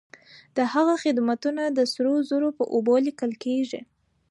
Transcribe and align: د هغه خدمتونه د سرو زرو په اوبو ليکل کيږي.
د 0.57 0.59
هغه 0.73 0.93
خدمتونه 1.03 1.63
د 1.67 1.79
سرو 1.93 2.15
زرو 2.29 2.49
په 2.57 2.63
اوبو 2.73 2.93
ليکل 3.05 3.31
کيږي. 3.43 3.81